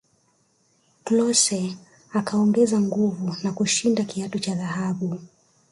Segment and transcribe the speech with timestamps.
[1.03, 1.77] klose
[2.13, 5.19] akaongeza nguvu na kushinda kiatu cha dhahabu